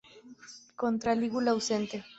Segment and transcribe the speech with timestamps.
[0.75, 2.03] Contra-lígula ausente.